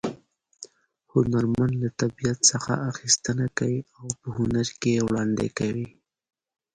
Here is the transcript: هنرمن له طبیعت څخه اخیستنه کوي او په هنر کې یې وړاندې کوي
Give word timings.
هنرمن 1.13 1.71
له 1.81 1.89
طبیعت 2.01 2.39
څخه 2.51 2.73
اخیستنه 2.91 3.45
کوي 3.57 3.81
او 3.97 4.05
په 4.19 4.27
هنر 4.37 4.67
کې 4.79 4.89
یې 4.95 5.01
وړاندې 5.07 5.47
کوي 5.59 5.87